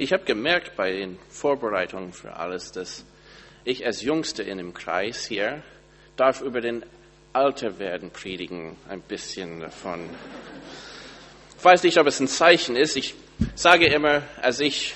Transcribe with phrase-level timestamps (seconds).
[0.00, 3.04] Ich habe gemerkt bei den Vorbereitungen für alles, dass
[3.64, 5.62] ich als Jüngste in dem Kreis hier
[6.16, 6.86] darf über den
[7.34, 10.08] Alterwerden predigen, ein bisschen davon.
[11.58, 12.96] Ich weiß nicht, ob es ein Zeichen ist.
[12.96, 13.14] Ich
[13.54, 14.94] sage immer, als ich,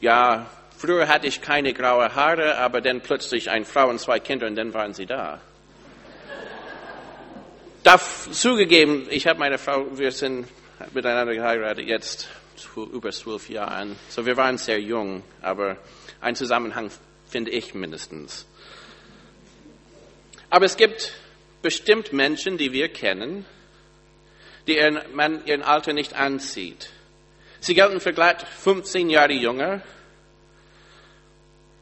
[0.00, 4.46] ja, früher hatte ich keine graue Haare, aber dann plötzlich eine Frau und zwei Kinder
[4.46, 5.38] und dann waren sie da.
[7.82, 10.48] Darf zugegeben, ich habe meine Frau, wir sind
[10.94, 12.26] miteinander geheiratet jetzt
[12.76, 13.96] über zwölf Jahren.
[14.08, 15.76] So wir waren sehr jung, aber
[16.20, 16.90] ein Zusammenhang
[17.28, 18.46] finde ich mindestens.
[20.50, 21.14] Aber es gibt
[21.62, 23.44] bestimmt Menschen, die wir kennen,
[24.66, 26.90] die ihren, man ihren Alter nicht anzieht.
[27.60, 29.82] Sie gelten für glatt 15 Jahre jünger.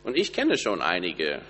[0.04, 1.40] Und ich kenne schon einige.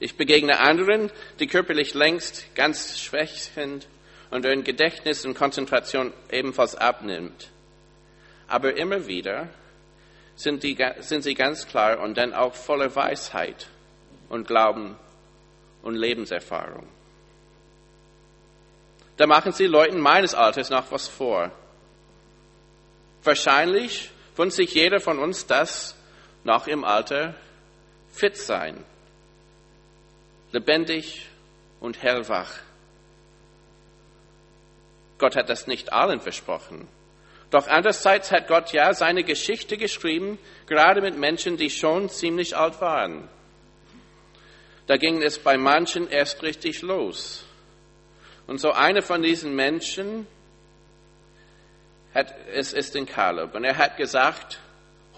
[0.00, 3.86] Ich begegne anderen, die körperlich längst ganz schwach sind
[4.30, 7.50] und deren Gedächtnis und Konzentration ebenfalls abnimmt.
[8.48, 9.48] Aber immer wieder
[10.34, 13.68] sind, die, sind sie ganz klar und dann auch voller Weisheit
[14.28, 14.96] und Glauben
[15.82, 16.88] und Lebenserfahrung.
[19.16, 21.50] Da machen sie Leuten meines Alters noch was vor.
[23.24, 25.96] Wahrscheinlich wünscht sich jeder von uns das
[26.44, 27.34] noch im Alter
[28.10, 28.84] fit sein,
[30.52, 31.28] lebendig
[31.80, 32.52] und hellwach.
[35.18, 36.86] Gott hat das nicht allen versprochen.
[37.50, 42.80] Doch andererseits hat Gott ja seine Geschichte geschrieben, gerade mit Menschen, die schon ziemlich alt
[42.80, 43.28] waren.
[44.86, 47.44] Da ging es bei manchen erst richtig los.
[48.46, 50.26] Und so einer von diesen Menschen
[52.14, 53.54] hat, es ist in Kaleb.
[53.54, 54.58] Und er hat gesagt,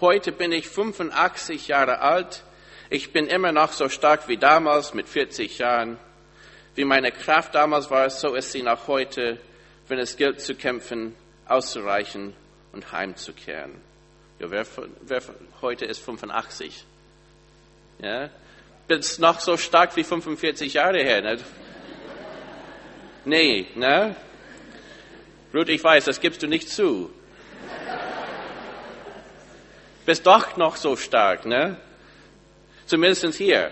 [0.01, 2.43] heute bin ich 85 Jahre alt.
[2.89, 5.97] Ich bin immer noch so stark wie damals mit 40 Jahren.
[6.75, 9.39] Wie meine Kraft damals war, so ist sie noch heute,
[9.87, 11.15] wenn es gilt zu kämpfen,
[11.51, 12.33] auszureichen
[12.71, 13.75] und heimzukehren.
[14.39, 14.65] Ja, wer,
[15.01, 15.21] wer
[15.61, 16.85] heute ist 85?
[17.99, 18.29] Ja,
[18.87, 21.21] bist noch so stark wie 45 Jahre her.
[21.21, 21.39] Ne?
[23.25, 24.15] Nee, ne?
[25.53, 27.11] Ruth, ich weiß, das gibst du nicht zu.
[30.05, 31.77] Bist doch noch so stark, ne?
[32.85, 33.71] Zumindest hier.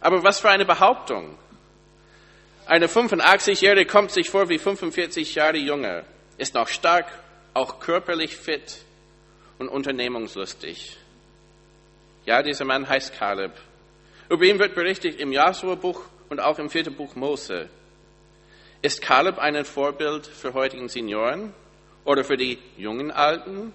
[0.00, 1.36] Aber was für eine Behauptung.
[2.66, 6.04] Eine 85-Jährige kommt sich vor wie 45 Jahre jünger,
[6.38, 7.06] ist noch stark,
[7.52, 8.78] auch körperlich fit
[9.58, 10.96] und unternehmungslustig.
[12.24, 13.52] Ja, dieser Mann heißt Kaleb.
[14.30, 17.68] Über ihn wird berichtet im Jasua-Buch und auch im vierten Buch Mose.
[18.80, 21.52] Ist Kaleb ein Vorbild für heutigen Senioren
[22.06, 23.74] oder für die jungen Alten?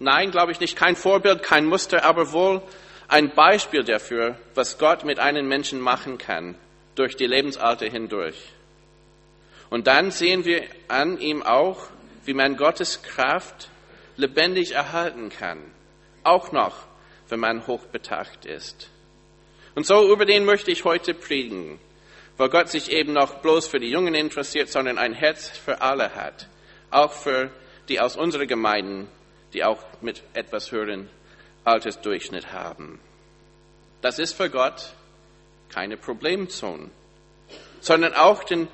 [0.00, 0.74] Nein, glaube ich nicht.
[0.74, 2.60] Kein Vorbild, kein Muster, aber wohl
[3.06, 6.56] ein Beispiel dafür, was Gott mit einem Menschen machen kann
[6.94, 8.36] durch die Lebensalter hindurch.
[9.70, 11.88] Und dann sehen wir an ihm auch,
[12.24, 13.68] wie man Gottes Kraft
[14.16, 15.58] lebendig erhalten kann,
[16.22, 16.86] auch noch
[17.28, 18.88] wenn man hochbetagt ist.
[19.74, 21.80] Und so über den möchte ich heute predigen,
[22.36, 26.14] weil Gott sich eben noch bloß für die Jungen interessiert, sondern ein Herz für alle
[26.14, 26.48] hat,
[26.90, 27.50] auch für
[27.88, 29.08] die aus unserer Gemeinden,
[29.52, 31.08] die auch mit etwas höheren
[31.64, 33.00] Altersdurchschnitt haben.
[34.00, 34.94] Das ist für Gott
[35.68, 36.90] keine Problemzone,
[37.80, 38.68] sondern auch den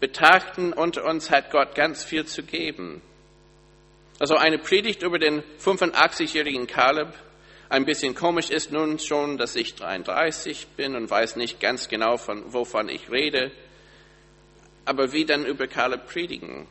[0.00, 3.02] Betagten unter uns hat Gott ganz viel zu geben.
[4.18, 7.12] Also eine Predigt über den 85-jährigen Kaleb
[7.70, 12.16] ein bisschen komisch ist nun schon, dass ich 33 bin und weiß nicht ganz genau,
[12.16, 13.50] von, wovon ich rede.
[14.86, 16.66] Aber wie dann über Kaleb predigen?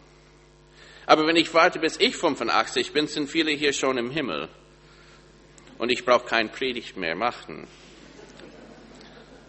[1.06, 4.50] Aber wenn ich warte, bis ich 85 bin, sind viele hier schon im Himmel.
[5.78, 7.68] Und ich brauche kein Predigt mehr machen.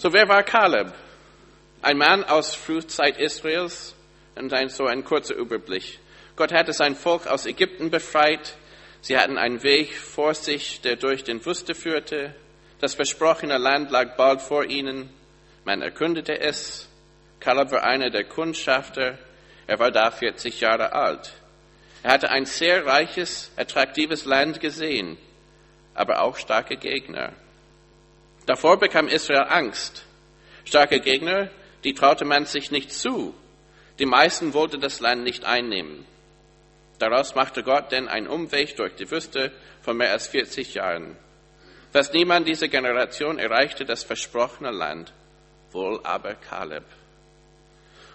[0.00, 0.92] So, wer war Kaleb?
[1.82, 3.97] Ein Mann aus Frühzeit Israels
[4.36, 5.98] und ein, so ein kurzer Überblick.
[6.36, 8.54] Gott hatte sein Volk aus Ägypten befreit.
[9.00, 12.32] Sie hatten einen Weg vor sich, der durch den Wüste führte.
[12.78, 15.10] Das versprochene Land lag bald vor ihnen.
[15.64, 16.88] Man erkundete es.
[17.41, 19.19] Kaleb war einer der Kundschafter.
[19.66, 21.32] Er war da 40 Jahre alt.
[22.04, 25.19] Er hatte ein sehr reiches, attraktives Land gesehen,
[25.93, 27.32] aber auch starke Gegner.
[28.49, 30.06] Davor bekam Israel Angst.
[30.65, 31.50] Starke Gegner,
[31.85, 33.35] die traute man sich nicht zu.
[33.99, 36.06] Die meisten wollten das Land nicht einnehmen.
[36.99, 39.53] Daraus machte Gott denn einen Umweg durch die Wüste
[39.83, 41.19] von mehr als 40 Jahren.
[41.93, 45.12] Fast niemand dieser Generation erreichte das versprochene Land,
[45.73, 46.85] wohl aber Kaleb.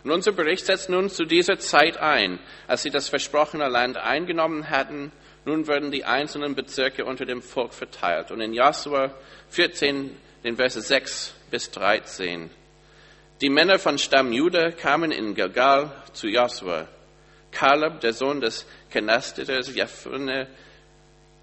[0.03, 4.71] Und unser Bericht setzt nun zu dieser Zeit ein, als sie das versprochene Land eingenommen
[4.71, 5.11] hatten.
[5.45, 8.31] Nun werden die einzelnen Bezirke unter dem Volk verteilt.
[8.31, 9.13] Und in Joshua
[9.49, 12.49] 14, den Verse 6 bis 13.
[13.41, 16.87] Die Männer von Stamm Juda kamen in Gilgal zu Joshua
[17.53, 20.47] Kaleb, der Sohn des Kenasters Jephunneh,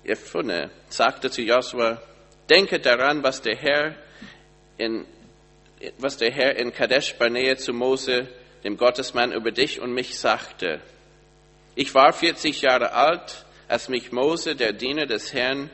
[0.05, 2.01] Jephunneh, sagte zu Josua,
[2.49, 3.95] denke daran, was der Herr
[4.77, 5.07] in,
[5.99, 8.29] was der Herr in Kadesh Barnea zu Mose,
[8.65, 10.81] dem Gottesmann, über dich und mich sagte.
[11.75, 15.71] Ich war 40 Jahre alt, als mich Mose, der Diener des Herrn,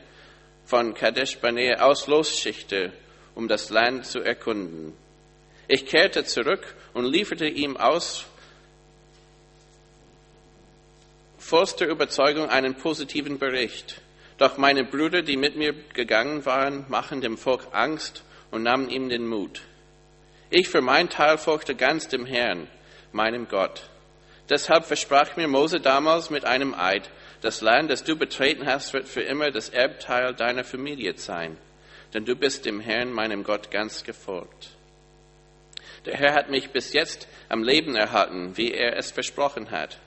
[0.67, 2.93] von Kadesh Barnea aus losschickte,
[3.35, 4.93] um das Land zu erkunden.
[5.67, 8.27] Ich kehrte zurück und lieferte ihm aus
[11.39, 14.03] vollster Überzeugung einen positiven Bericht.
[14.37, 19.09] Doch meine Brüder, die mit mir gegangen waren, machten dem Volk Angst und nahmen ihm
[19.09, 19.63] den Mut.
[20.51, 22.69] Ich für mein Teil folgte ganz dem Herrn,
[23.13, 23.89] meinem Gott.
[24.51, 27.11] Deshalb versprach mir Mose damals mit einem Eid,
[27.41, 31.57] das Land, das du betreten hast, wird für immer das Erbteil deiner Familie sein,
[32.15, 34.71] denn du bist dem Herrn, meinem Gott, ganz gefolgt.
[36.07, 39.99] Der Herr hat mich bis jetzt am Leben erhalten, wie er es versprochen hat.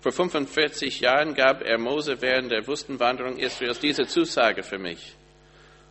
[0.00, 5.14] Vor 45 Jahren gab er Mose während der Wüstenwanderung Israels diese Zusage für mich.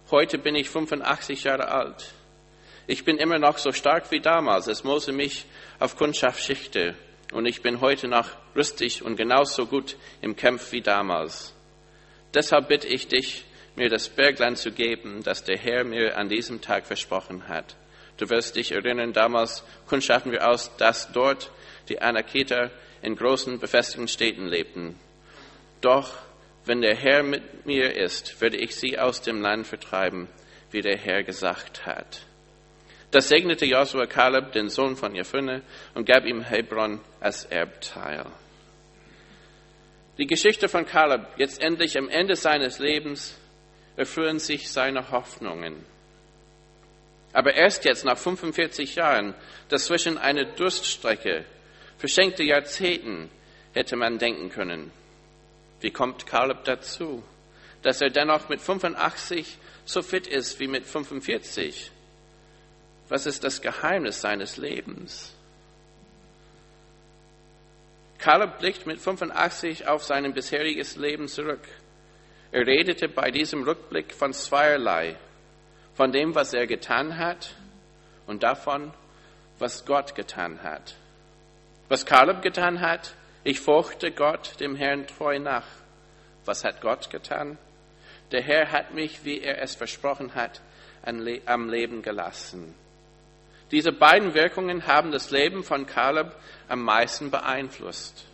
[0.10, 2.12] Heute bin ich 85 Jahre alt.
[2.88, 5.46] Ich bin immer noch so stark wie damals, als Mose mich
[5.78, 6.96] auf Kundschaft schickte.
[7.32, 11.54] Und ich bin heute noch rüstig und genauso gut im Kampf wie damals.
[12.34, 13.46] Deshalb bitte ich dich,
[13.76, 17.76] mir das Bergland zu geben, das der Herr mir an diesem Tag versprochen hat.
[18.18, 21.52] Du wirst dich erinnern, damals kundschaften wir aus, dass dort
[21.88, 22.72] die Anaketer
[23.02, 25.00] in großen befestigten Städten lebten.
[25.82, 26.18] Doch
[26.66, 30.28] wenn der Herr mit mir ist, werde ich sie aus dem Land vertreiben,
[30.72, 32.26] wie der Herr gesagt hat.
[33.12, 35.62] Das segnete Joshua Kaleb, den Sohn von Jephunneh,
[35.96, 38.26] und gab ihm Hebron als Erbteil.
[40.20, 43.40] Die Geschichte von Kaleb, jetzt endlich am Ende seines Lebens,
[43.96, 45.86] erfüllen sich seine Hoffnungen.
[47.34, 49.34] Aber erst jetzt, nach 45 Jahren,
[49.70, 51.46] dazwischen eine Durststrecke,
[51.98, 53.30] verschenkte Jahrzehnten,
[53.74, 54.92] hätte man denken können.
[55.82, 57.24] Wie kommt Kaleb dazu,
[57.82, 61.92] dass er dennoch mit 85 so fit ist wie mit 45?
[63.10, 65.36] Was ist das Geheimnis seines Lebens?
[68.20, 71.68] Kaleb blickt mit 85 auf sein bisheriges Leben zurück.
[72.52, 75.16] Er redete bei diesem Rückblick von zweierlei.
[75.96, 77.56] Von dem, was er getan hat
[78.28, 78.94] und davon,
[79.58, 80.96] was Gott getan hat.
[81.88, 85.66] Was Kaleb getan hat, ich furchte Gott, dem Herrn, treu nach.
[86.46, 87.58] Was hat Gott getan?
[88.32, 90.62] Der Herr hat mich, wie er es versprochen hat,
[91.04, 92.76] am Leben gelassen.
[93.72, 96.34] Diese beiden Wirkungen haben das Leben von Kaleb
[96.68, 98.26] am meisten beeinflusst.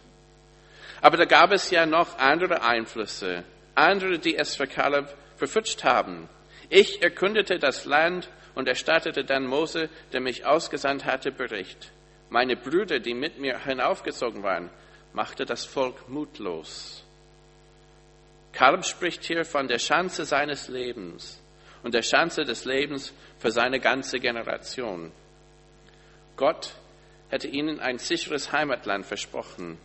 [1.02, 3.44] Aber da gab es ja noch andere Einflüsse,
[3.76, 6.30] andere, die es für Kaleb verfutscht haben.
[6.70, 11.92] Ich erkundete das Land und erstattete dann Mose, der mich ausgesandt hatte, Bericht.
[12.30, 14.70] Meine Brüder, die mit mir hinaufgezogen waren,
[15.14, 17.04] machte das Volk mutlos.
[18.54, 21.42] Kalb spricht hier von der Chance seines Lebens
[21.84, 25.12] und der Chance des Lebens für seine ganze Generation.
[26.38, 26.74] Gott
[27.30, 29.78] hätte ihnen ein sicheres Heimatland versprochen.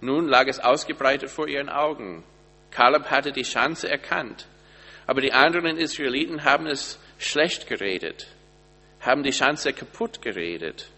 [0.00, 2.24] Nun lag es ausgebreitet vor ihren Augen.
[2.70, 4.46] Kaleb hatte die Chance erkannt,
[5.06, 8.26] aber die anderen Israeliten haben es schlecht geredet,
[9.00, 10.88] haben die Chance kaputt geredet.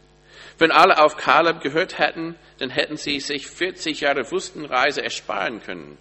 [0.59, 5.99] Wenn alle auf Kaleb gehört hätten, dann hätten sie sich 40 Jahre Wüstenreise ersparen können.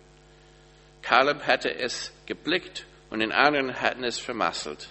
[1.01, 4.89] Kaleb hätte es geblickt und den anderen hätten es vermasselt.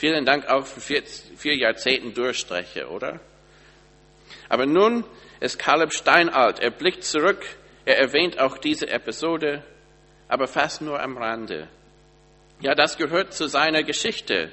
[0.00, 1.02] Vielen Dank auch für vier,
[1.36, 3.20] vier Jahrzehnten Durchstrecke, oder?
[4.48, 5.04] Aber nun
[5.40, 6.58] ist Kaleb steinalt.
[6.58, 7.44] Er blickt zurück.
[7.84, 9.62] Er erwähnt auch diese Episode,
[10.26, 11.68] aber fast nur am Rande.
[12.60, 14.50] Ja, das gehört zu seiner Geschichte.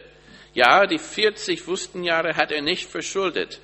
[0.54, 3.62] Ja, die 40 Wüstenjahre hat er nicht verschuldet.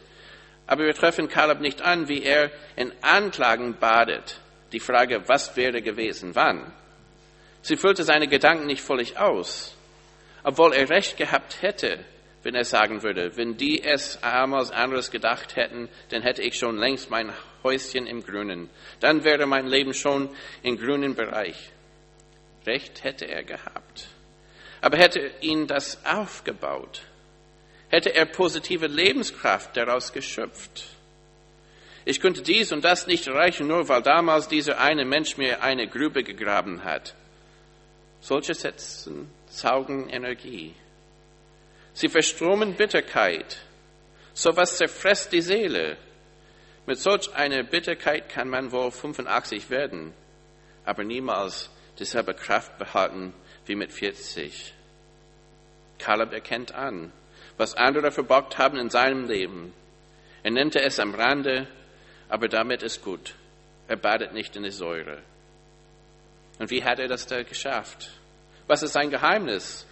[0.65, 4.39] Aber wir treffen Kaleb nicht an, wie er in Anklagen badet.
[4.71, 6.71] Die Frage, was wäre gewesen, wann?
[7.61, 9.75] Sie füllte seine Gedanken nicht völlig aus,
[10.43, 11.99] obwohl er recht gehabt hätte,
[12.43, 16.77] wenn er sagen würde, wenn die es einmal anderes gedacht hätten, dann hätte ich schon
[16.77, 17.31] längst mein
[17.63, 18.69] Häuschen im Grünen.
[18.99, 20.29] Dann wäre mein Leben schon
[20.61, 21.71] im grünen Bereich.
[22.65, 24.07] Recht hätte er gehabt.
[24.81, 27.03] Aber hätte ihn das aufgebaut?
[27.93, 30.83] hätte er positive Lebenskraft daraus geschöpft.
[32.05, 35.87] Ich könnte dies und das nicht erreichen, nur weil damals dieser eine Mensch mir eine
[35.87, 37.13] Grube gegraben hat.
[38.19, 39.11] Solche Sätze
[39.53, 40.73] saugen Energie.
[41.93, 43.59] Sie verstromen Bitterkeit.
[44.33, 45.97] So was zerfresst die Seele.
[46.87, 50.13] Mit solch einer Bitterkeit kann man wohl 85 werden,
[50.85, 51.69] aber niemals
[51.99, 53.33] dieselbe Kraft behalten
[53.65, 54.73] wie mit 40.
[55.99, 57.13] Kaleb erkennt an,
[57.57, 59.71] was andere verbockt haben in seinem Leben.
[60.41, 61.67] Er nannte es am Rande,
[62.27, 63.35] aber damit ist gut.
[63.87, 65.19] Er badet nicht in die Säure.
[66.59, 68.09] Und wie hat er das da geschafft?
[68.67, 69.85] Was ist sein Geheimnis?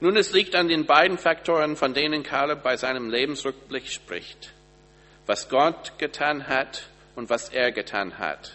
[0.00, 4.52] Nun, es liegt an den beiden Faktoren, von denen Kaleb bei seinem Lebensrückblick spricht.
[5.26, 8.52] Was Gott getan hat und was er getan hat.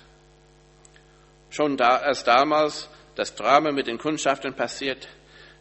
[1.49, 5.07] Schon da, als damals das Drama mit den Kundschaftern passiert,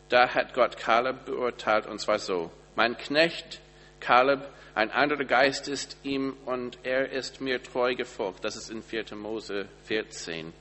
[0.09, 2.51] da hat Gott Kaleb beurteilt und zwar so.
[2.75, 3.61] Mein Knecht
[4.01, 4.41] Kaleb,
[4.75, 8.45] ein anderer Geist ist ihm und er ist mir treu gefolgt.
[8.45, 9.15] Das ist in 4.
[9.15, 10.53] Mose 14.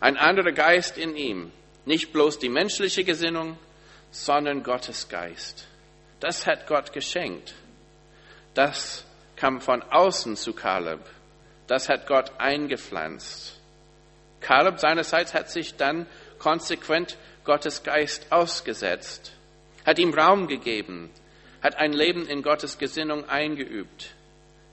[0.00, 1.52] Ein anderer Geist in ihm.
[1.88, 3.56] Nicht bloß die menschliche Gesinnung,
[4.10, 5.66] sondern Gottes Geist.
[6.20, 7.54] Das hat Gott geschenkt.
[8.52, 11.00] Das kam von außen zu Kaleb.
[11.66, 13.58] Das hat Gott eingepflanzt.
[14.40, 16.04] Kaleb seinerseits hat sich dann
[16.38, 19.32] konsequent Gottes Geist ausgesetzt,
[19.86, 21.08] hat ihm Raum gegeben,
[21.62, 24.10] hat ein Leben in Gottes Gesinnung eingeübt.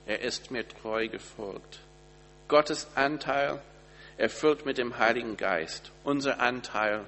[0.06, 1.80] Er ist mir treu gefolgt.
[2.50, 3.62] Gottes Anteil
[4.18, 5.92] erfüllt mit dem Heiligen Geist.
[6.04, 7.06] Unser Anteil.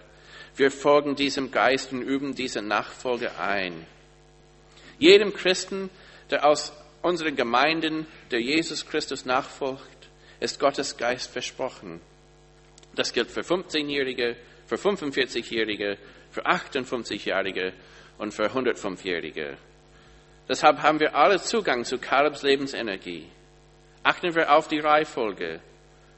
[0.56, 3.86] Wir folgen diesem Geist und üben diese Nachfolge ein.
[5.00, 5.90] Jedem Christen,
[6.32, 10.10] der aus unseren Gemeinden, der Jesus Christus nachfolgt,
[10.40, 12.02] ist Gottes Geist versprochen.
[12.96, 14.36] Das gilt für 15-Jährige,
[14.66, 15.98] für 45-Jährige,
[16.32, 17.74] für 58-Jährige
[18.18, 19.58] und für 105-Jährige.
[20.50, 23.28] Deshalb haben wir alle Zugang zu Kalebs Lebensenergie.
[24.04, 25.60] Achten wir auf die Reihenfolge.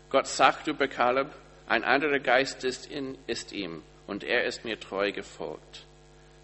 [0.10, 1.28] Gott sagt über Kaleb,
[1.68, 5.86] ein anderer Geist ist, in, ist ihm und er ist mir treu gefolgt.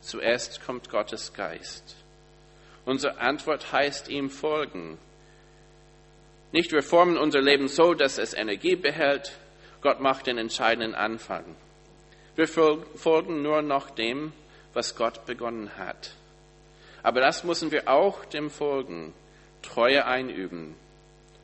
[0.01, 1.95] Zuerst kommt Gottes Geist.
[2.85, 4.99] Unsere Antwort heißt ihm folgen.
[6.51, 9.35] Nicht wir formen unser Leben so, dass es Energie behält.
[9.81, 11.43] Gott macht den entscheidenden Anfang.
[12.35, 14.31] Wir folgen nur noch dem,
[14.73, 16.11] was Gott begonnen hat.
[17.01, 19.13] Aber das müssen wir auch dem folgen,
[19.61, 20.75] Treue einüben.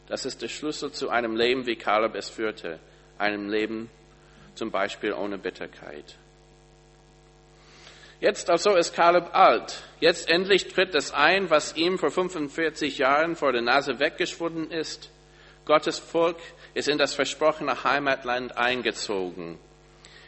[0.08, 2.80] Das ist der Schlüssel zu einem Leben, wie Kaleb es führte,
[3.18, 3.90] einem Leben
[4.56, 6.16] zum Beispiel ohne Bitterkeit.
[8.20, 9.82] Jetzt also ist Kaleb alt.
[10.00, 15.10] Jetzt endlich tritt es ein, was ihm vor 45 Jahren vor der Nase weggeschwunden ist.
[15.66, 16.38] Gottes Volk
[16.76, 19.58] ist in das versprochene Heimatland eingezogen.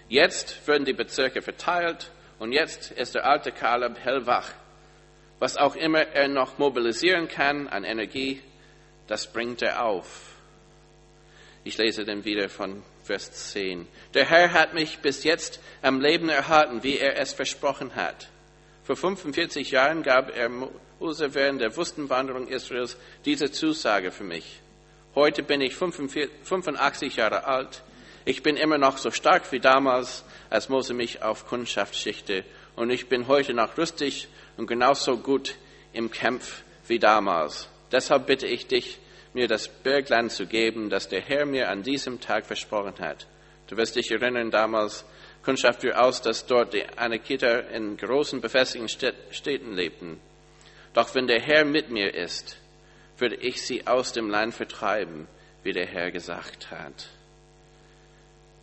[0.10, 4.50] Jetzt werden die Bezirke verteilt und jetzt ist der alte Kaleb hellwach.
[5.39, 8.42] Was auch immer er noch mobilisieren kann an Energie,
[9.07, 10.33] das bringt er auf.
[11.63, 13.88] Ich lese dann wieder von Vers 10.
[14.13, 18.29] Der Herr hat mich bis jetzt am Leben erhalten, wie er es versprochen hat.
[18.83, 24.60] Vor 45 Jahren gab er Mose während der Wüstenwanderung Israels diese Zusage für mich.
[25.15, 27.83] Heute bin ich 85 Jahre alt.
[28.25, 32.43] Ich bin immer noch so stark wie damals, als Mose mich auf Kundschaft schickte.
[32.75, 35.55] Und ich bin heute noch rüstig und genauso gut
[35.93, 37.69] im Kampf wie damals.
[37.94, 38.98] Deshalb bitte ich dich,
[39.34, 43.28] mir das Bergland zu geben, das der Herr mir an diesem Tag versprochen hat.
[43.68, 45.06] Du wirst dich erinnern, damals
[45.44, 48.90] Kundschaft wir aus, dass dort die Anakiter in großen befestigten
[49.32, 50.20] Städten lebten.
[50.94, 52.58] Doch wenn der Herr mit mir ist,
[53.18, 55.28] würde ich sie aus dem Land vertreiben,
[55.62, 57.10] wie der Herr gesagt hat.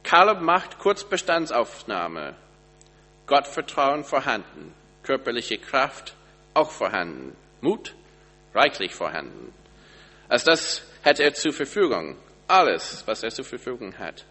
[0.02, 2.34] Kaleb macht Kurzbestandsaufnahme.
[3.26, 6.16] Gottvertrauen vorhanden, körperliche Kraft
[6.52, 7.94] auch vorhanden, Mut
[8.54, 9.52] reichlich vorhanden.
[10.28, 12.16] Als das hat er zur Verfügung.
[12.46, 14.24] Alles, was er zur Verfügung hat.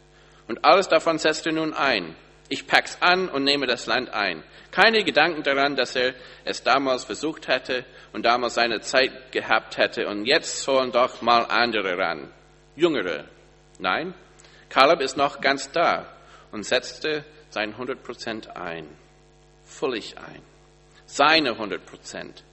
[0.48, 2.16] Und alles davon setzt er nun ein.
[2.50, 4.44] Ich pack's an und nehme das Land ein.
[4.72, 10.08] Keine Gedanken daran, dass er es damals versucht hätte und damals seine Zeit gehabt hätte
[10.08, 12.32] und jetzt sollen doch mal andere ran.
[12.76, 13.26] Jüngere.
[13.78, 14.16] Nein,
[14.70, 16.08] Kaleb ist noch ganz da
[16.52, 18.88] und setzte sein 100 Prozent ein.
[19.64, 20.42] Völlig ein.
[21.06, 22.44] Seine 100 Prozent.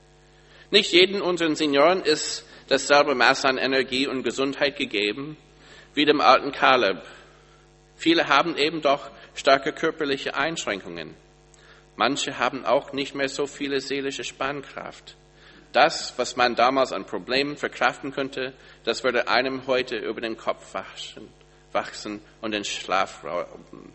[0.70, 5.37] Nicht jeden unseren Senioren ist dasselbe Maß an Energie und Gesundheit gegeben
[5.94, 7.02] wie dem alten Kaleb.
[7.96, 11.14] Viele haben eben doch starke körperliche Einschränkungen.
[11.96, 15.16] Manche haben auch nicht mehr so viele seelische Spannkraft.
[15.73, 18.52] Das, was man damals an Problemen verkraften könnte,
[18.85, 21.28] das würde einem heute über den Kopf wachsen,
[21.73, 23.92] wachsen und den Schlaf rauben.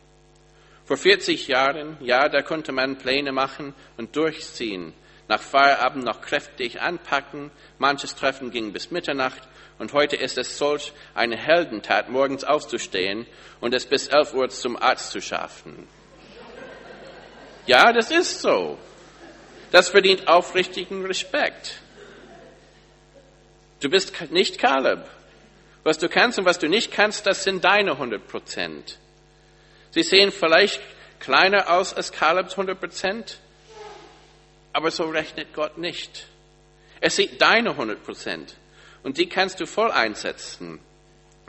[0.86, 4.94] Vor 40 Jahren, ja, da konnte man Pläne machen und durchziehen,
[5.32, 7.52] nach Feierabend noch kräftig anpacken.
[7.80, 9.42] Manches Treffen ging bis Mitternacht.
[9.80, 13.26] Und heute ist es solch eine Heldentat, morgens aufzustehen
[13.62, 15.88] und es bis 11 Uhr zum Arzt zu schaffen.
[17.66, 18.78] Ja, das ist so.
[19.72, 21.80] Das verdient aufrichtigen Respekt.
[23.80, 25.06] Du bist nicht Kaleb.
[25.86, 29.00] Was du kannst und was du nicht kannst, das sind deine 100 Prozent.
[29.92, 30.82] Sie sehen vielleicht
[31.22, 33.40] kleiner aus als Kalebs 100 Prozent,
[34.74, 36.28] aber so rechnet Gott nicht.
[37.00, 38.56] Er sieht deine 100 Prozent.
[39.04, 40.80] Und die kannst du voll einsetzen.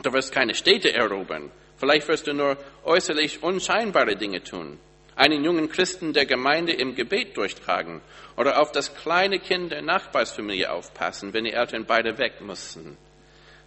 [0.01, 1.51] Du wirst keine Städte erobern.
[1.77, 4.79] Vielleicht wirst du nur äußerlich unscheinbare Dinge tun.
[5.15, 8.01] Einen jungen Christen der Gemeinde im Gebet durchtragen
[8.35, 12.97] oder auf das kleine Kind der Nachbarsfamilie aufpassen, wenn die Eltern beide weg müssen.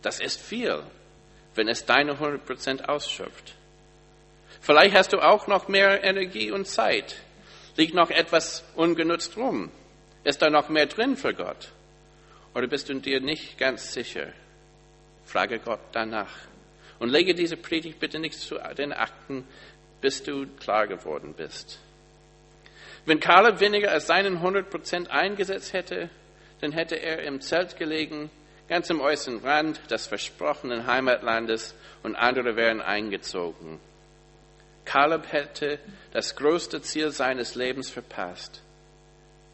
[0.02, 0.82] Das ist viel,
[1.54, 3.54] wenn es deine 100% ausschöpft.
[4.60, 7.14] Vielleicht hast du auch noch mehr Energie und Zeit.
[7.76, 9.70] Liegt noch etwas ungenutzt rum?
[10.24, 11.72] Ist da noch mehr drin für Gott?
[12.54, 14.32] Oder bist du dir nicht ganz sicher?
[15.26, 16.32] Frage Gott danach.
[16.98, 19.46] Und lege diese Predigt bitte nicht zu den Akten,
[20.00, 21.78] bis du klar geworden bist.
[23.04, 26.08] Wenn Kaleb weniger als seinen 100% eingesetzt hätte,
[26.60, 28.30] dann hätte er im Zelt gelegen,
[28.68, 33.78] ganz am äußeren Rand des versprochenen Heimatlandes und andere wären eingezogen.
[34.86, 35.78] Kaleb hätte
[36.12, 38.62] das größte Ziel seines Lebens verpasst,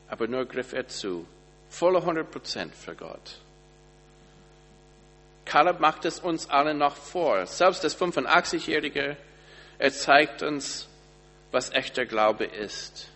[0.07, 1.27] aber nur griff er zu,
[1.69, 3.41] volle 100% für Gott.
[5.45, 7.47] Kaleb macht es uns allen noch vor.
[7.47, 9.17] Selbst das 85-Jährige,
[9.79, 10.89] er zeigt uns,
[11.51, 13.09] was echter Glaube ist.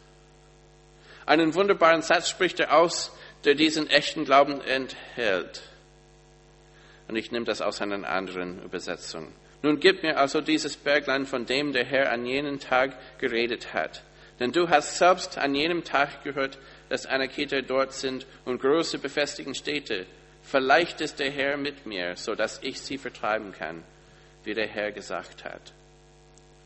[1.24, 3.12] Einen wunderbaren Satz spricht er aus,
[3.44, 5.62] der diesen echten Glauben enthält.
[7.08, 9.32] Und ich nehme das aus einer anderen Übersetzung.
[9.62, 14.02] Nun gib mir also dieses Bergland, von dem der Herr an jenem Tag geredet hat.
[14.38, 16.58] Denn du hast selbst an jenem Tag gehört,
[16.88, 20.06] dass Anakiter dort sind und große befestigten Städte.
[20.42, 23.82] Vielleicht ist der Herr mit mir, so dass ich sie vertreiben kann,
[24.44, 25.72] wie der Herr gesagt hat.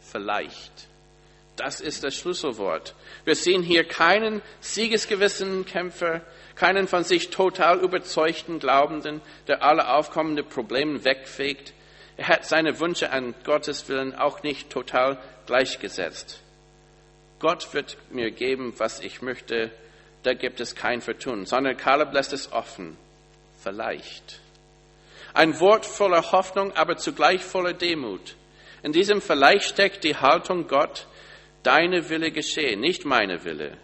[0.00, 0.88] Vielleicht.
[1.56, 2.94] Das ist das Schlüsselwort.
[3.24, 6.22] Wir sehen hier keinen siegesgewissenen Kämpfer,
[6.54, 11.72] keinen von sich total überzeugten Glaubenden, der alle aufkommenden Probleme wegfegt.
[12.20, 16.42] Er hat seine Wünsche an Gottes Willen auch nicht total gleichgesetzt.
[17.38, 19.70] Gott wird mir geben, was ich möchte,
[20.22, 22.98] da gibt es kein Vertun, sondern Kaleb lässt es offen
[23.62, 24.38] vielleicht.
[25.32, 28.36] Ein Wort voller Hoffnung, aber zugleich voller Demut.
[28.82, 31.06] In diesem Vielleicht steckt die Haltung Gott,
[31.62, 33.78] deine Wille geschehe, nicht meine Wille.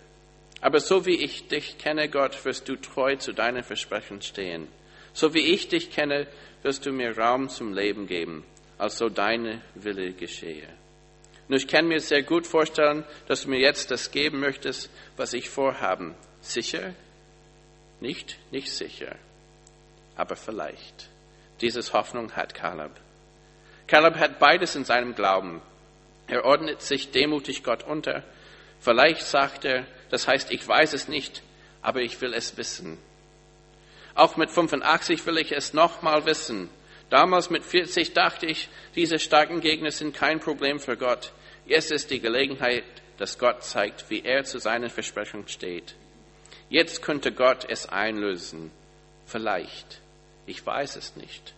[0.60, 4.68] Aber so wie ich dich kenne, Gott, wirst du treu zu deinen Versprechen stehen.
[5.16, 6.26] So wie ich dich kenne,
[6.62, 8.44] wirst du mir Raum zum Leben geben,
[8.76, 10.68] als so deine Wille geschehe.
[11.48, 15.32] Und ich kann mir sehr gut vorstellen, dass du mir jetzt das geben möchtest, was
[15.32, 16.14] ich vorhaben.
[16.40, 16.94] Sicher?
[18.00, 19.16] Nicht, nicht sicher
[20.16, 21.08] aber vielleicht.
[21.60, 22.92] Dieses Hoffnung hat Kaleb.
[23.86, 25.62] Kaleb hat beides in seinem Glauben.
[26.26, 28.24] Er ordnet sich demutig Gott unter.
[28.80, 31.42] Vielleicht sagt er, das heißt, ich weiß es nicht,
[31.82, 32.98] aber ich will es wissen.
[34.16, 36.70] Auch mit 85 will ich es nochmal wissen.
[37.10, 41.32] Damals mit 40 dachte ich, diese starken Gegner sind kein Problem für Gott.
[41.66, 42.84] Jetzt ist die Gelegenheit,
[43.18, 45.94] dass Gott zeigt, wie er zu seinen Versprechungen steht.
[46.70, 48.72] Jetzt könnte Gott es einlösen.
[49.26, 50.00] Vielleicht.
[50.46, 51.54] Ich weiß es nicht,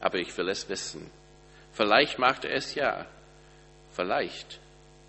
[0.00, 1.10] aber ich will es wissen.
[1.72, 3.06] Vielleicht macht er es ja.
[3.92, 4.60] Vielleicht.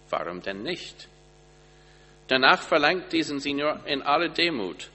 [0.10, 1.10] Warum denn nicht?
[2.28, 4.90] Danach verlangt diesen Senior in aller Demut.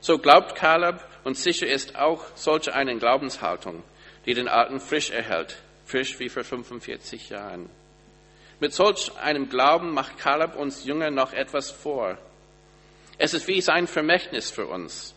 [0.00, 3.82] So glaubt Kaleb und sicher ist auch solche eine Glaubenshaltung,
[4.24, 7.68] die den Alten frisch erhält, frisch wie vor 45 Jahren.
[8.60, 12.18] Mit solch einem Glauben macht Kaleb uns Jünger noch etwas vor.
[13.18, 15.14] Es ist wie sein Vermächtnis für uns.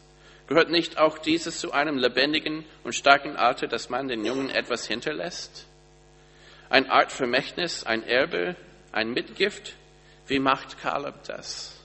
[0.48, 4.86] Gehört nicht auch dieses zu einem lebendigen und starken Alter, dass man den Jungen etwas
[4.86, 5.65] hinterlässt?
[6.69, 8.58] Ein Art Vermächtnis, ein Erbe,
[8.91, 9.76] ein Mitgift?
[10.28, 11.80] Wie macht Kaleb das?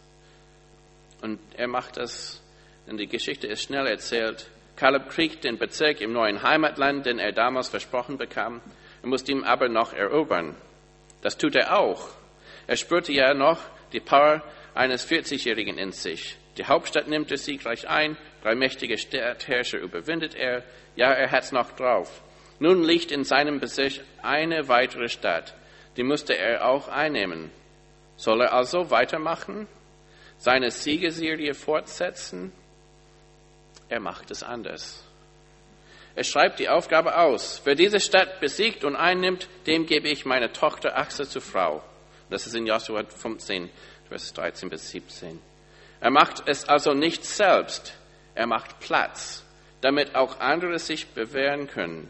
[1.23, 2.41] Und er macht das,
[2.89, 4.49] denn die Geschichte ist schnell erzählt.
[4.77, 8.63] Kaleb kriegt den Bezirk im neuen Heimatland, den er damals versprochen bekam.
[9.03, 10.57] Er muss ihn aber noch erobern.
[11.21, 12.09] Das tut er auch.
[12.67, 13.61] Er spürte ja noch
[13.93, 14.43] die Power
[14.75, 16.37] eines 40-Jährigen in sich.
[16.57, 20.63] Die Hauptstadt nimmt er siegreich ein, drei mächtige Stadtherrscher überwindet er.
[20.97, 22.23] Ja, er hat's noch drauf.
[22.59, 25.55] Nun liegt in seinem Besitz eine weitere Stadt.
[25.97, 27.51] Die musste er auch einnehmen.
[28.17, 29.69] Soll er also weitermachen?
[30.39, 32.53] Seine Siegeserie fortsetzen?
[33.89, 35.05] Er macht es anders.
[36.15, 37.61] Er schreibt die Aufgabe aus.
[37.65, 41.83] Wer diese Stadt besiegt und einnimmt, dem gebe ich meine Tochter Achse zur Frau.
[42.29, 43.71] Das ist in Joshua 15,
[44.09, 45.41] Vers 13 bis 17.
[46.01, 47.95] Er macht es also nicht selbst,
[48.35, 49.45] er macht Platz,
[49.81, 52.09] damit auch andere sich bewähren können.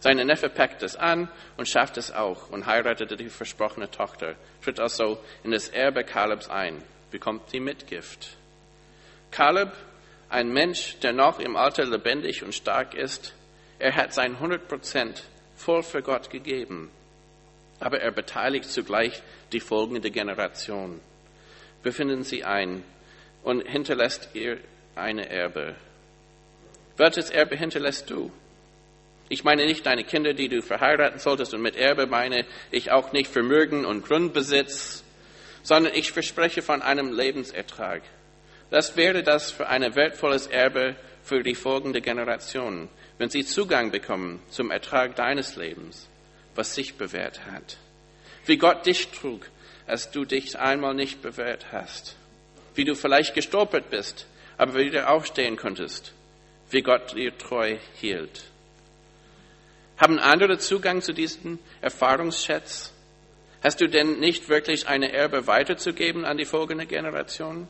[0.00, 4.78] Seine Neffe packt es an und schafft es auch und heiratete die versprochene Tochter, tritt
[4.78, 8.36] also in das Erbe Kalebs ein, bekommt die Mitgift.
[9.30, 9.72] Kaleb,
[10.28, 13.34] ein Mensch, der noch im Alter lebendig und stark ist,
[13.78, 15.22] er hat sein 100 Prozent
[15.56, 16.90] voll für Gott gegeben,
[17.80, 21.00] aber er beteiligt zugleich die folgende Generation.
[21.82, 22.82] Befinden Sie ein
[23.42, 24.58] und hinterlässt ihr
[24.94, 25.76] eine Erbe.
[26.96, 28.32] Welches Erbe hinterlässt du?
[29.28, 33.12] Ich meine nicht deine Kinder, die du verheiraten solltest, und mit Erbe meine ich auch
[33.12, 35.04] nicht Vermögen und Grundbesitz,
[35.62, 38.02] sondern ich verspreche von einem Lebensertrag.
[38.70, 44.40] Das wäre das für ein wertvolles Erbe für die folgende Generation, wenn sie Zugang bekommen
[44.50, 46.08] zum Ertrag deines Lebens,
[46.54, 47.78] was sich bewährt hat.
[48.44, 49.46] Wie Gott dich trug,
[49.86, 52.16] als du dich einmal nicht bewährt hast.
[52.74, 54.26] Wie du vielleicht gestolpert bist,
[54.58, 56.12] aber wieder aufstehen konntest.
[56.70, 58.44] Wie Gott dir treu hielt.
[59.96, 62.92] Haben andere Zugang zu diesem Erfahrungsschatz?
[63.62, 67.68] Hast du denn nicht wirklich eine Erbe weiterzugeben an die folgende Generation?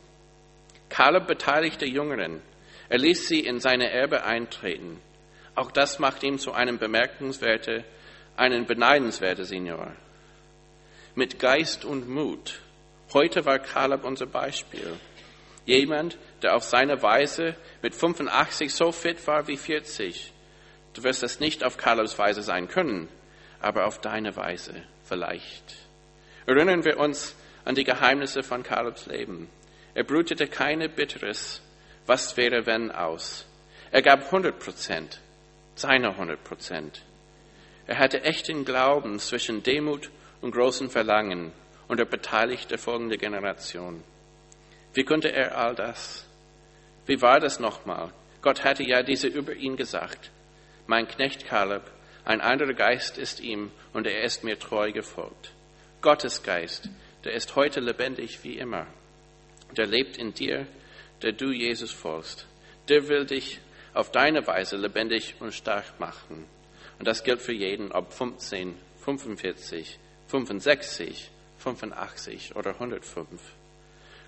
[0.89, 2.41] Kaleb beteiligte Jüngeren.
[2.89, 4.99] Er ließ sie in seine Erbe eintreten.
[5.55, 7.83] Auch das macht ihn zu einem bemerkenswerten,
[8.35, 9.91] einen beneidenswerten Senior.
[11.15, 12.59] Mit Geist und Mut.
[13.13, 14.97] Heute war Kaleb unser Beispiel.
[15.65, 20.31] Jemand, der auf seine Weise mit 85 so fit war wie 40.
[20.93, 23.09] Du wirst es nicht auf Kalebs Weise sein können,
[23.59, 24.73] aber auf deine Weise
[25.03, 25.75] vielleicht.
[26.45, 29.49] Erinnern wir uns an die Geheimnisse von Kalebs Leben.
[29.97, 31.59] Er brütete keine bitteres
[32.05, 33.47] Was wäre wenn aus.
[33.89, 35.19] Er gab 100 Prozent,
[35.73, 37.01] seine 100 Prozent.
[37.87, 41.51] Er hatte echten Glauben zwischen Demut und großem Verlangen
[41.87, 44.03] und er beteiligte folgende Generation.
[44.93, 46.27] Wie konnte er all das?
[47.07, 48.11] Wie war das nochmal?
[48.43, 50.29] Gott hatte ja diese über ihn gesagt.
[50.85, 51.89] Mein Knecht Kaleb,
[52.23, 55.53] ein anderer Geist ist ihm und er ist mir treu gefolgt.
[56.01, 56.87] Gottes Geist,
[57.23, 58.85] der ist heute lebendig wie immer
[59.75, 60.67] der lebt in dir,
[61.21, 62.47] der du Jesus folgst.
[62.89, 63.59] Der will dich
[63.93, 66.45] auf deine Weise lebendig und stark machen.
[66.99, 73.27] Und das gilt für jeden, ob 15, 45, 65, 85 oder 105.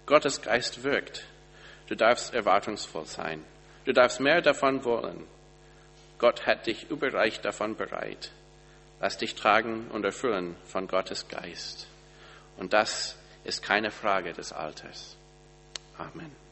[0.05, 1.25] Gottes Geist wirkt.
[1.87, 3.43] Du darfst erwartungsvoll sein.
[3.85, 5.25] Du darfst mehr davon wollen.
[6.17, 8.31] Gott hat dich überreich davon bereit.
[8.99, 11.87] Lass dich tragen und erfüllen von Gottes Geist.
[12.57, 15.18] Und das ist keine Frage des Alters.
[15.99, 16.48] Amen.